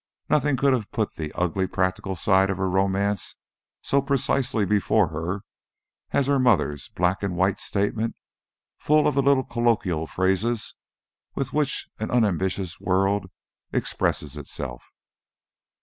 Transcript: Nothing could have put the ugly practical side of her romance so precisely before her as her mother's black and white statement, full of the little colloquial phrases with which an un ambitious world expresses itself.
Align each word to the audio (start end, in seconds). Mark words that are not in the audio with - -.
Nothing 0.31 0.57
could 0.57 0.73
have 0.73 0.89
put 0.89 1.13
the 1.13 1.31
ugly 1.35 1.67
practical 1.67 2.15
side 2.15 2.49
of 2.49 2.57
her 2.57 2.67
romance 2.67 3.35
so 3.83 4.01
precisely 4.01 4.65
before 4.65 5.09
her 5.09 5.41
as 6.09 6.25
her 6.25 6.39
mother's 6.39 6.89
black 6.89 7.21
and 7.21 7.37
white 7.37 7.59
statement, 7.59 8.15
full 8.79 9.07
of 9.07 9.13
the 9.13 9.21
little 9.21 9.43
colloquial 9.45 10.07
phrases 10.07 10.73
with 11.35 11.53
which 11.53 11.87
an 11.99 12.09
un 12.09 12.25
ambitious 12.25 12.79
world 12.79 13.27
expresses 13.71 14.37
itself. 14.37 14.81